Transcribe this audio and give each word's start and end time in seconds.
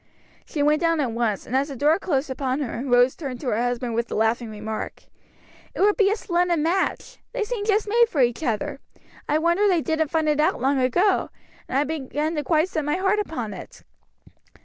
She 0.47 0.63
went 0.63 0.81
down 0.81 0.99
at 0.99 1.11
once, 1.11 1.45
and 1.45 1.55
as 1.55 1.67
the 1.67 1.75
door 1.75 1.99
closed 1.99 2.31
upon 2.31 2.59
her, 2.61 2.81
Rose 2.83 3.15
turned 3.15 3.39
to 3.41 3.49
her 3.49 3.61
husband 3.61 3.93
with 3.93 4.07
the 4.07 4.15
laughing 4.15 4.49
remark, 4.49 5.03
"It 5.75 5.81
would 5.81 5.95
be 5.95 6.09
a 6.09 6.15
splendid 6.15 6.57
match! 6.57 7.19
they 7.33 7.43
seem 7.43 7.65
just 7.67 7.87
made 7.87 8.07
for 8.09 8.21
each 8.21 8.41
other. 8.43 8.79
I 9.29 9.37
wonder 9.37 9.67
they 9.67 9.81
didn't 9.83 10.09
find 10.09 10.27
it 10.27 10.39
out 10.39 10.59
long 10.59 10.79
ago, 10.79 11.29
and 11.69 11.77
I 11.77 11.83
begin 11.83 12.33
to 12.33 12.43
quite 12.43 12.67
set 12.69 12.83
my 12.83 12.95
heart 12.95 13.19
upon 13.19 13.53
it." 13.53 13.83